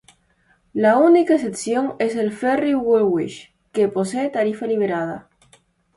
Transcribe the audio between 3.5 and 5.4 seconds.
que posee tarifa liberada.